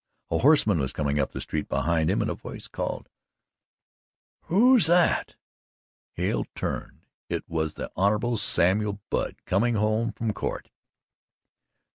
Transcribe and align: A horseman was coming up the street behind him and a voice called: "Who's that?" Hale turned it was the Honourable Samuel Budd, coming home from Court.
A 0.31 0.39
horseman 0.39 0.79
was 0.79 0.93
coming 0.93 1.19
up 1.19 1.29
the 1.29 1.41
street 1.41 1.69
behind 1.69 2.09
him 2.09 2.23
and 2.23 2.31
a 2.31 2.33
voice 2.33 2.67
called: 2.67 3.07
"Who's 4.45 4.87
that?" 4.87 5.35
Hale 6.13 6.45
turned 6.55 7.05
it 7.29 7.47
was 7.47 7.75
the 7.75 7.91
Honourable 7.95 8.37
Samuel 8.37 8.99
Budd, 9.11 9.35
coming 9.45 9.75
home 9.75 10.11
from 10.11 10.33
Court. 10.33 10.71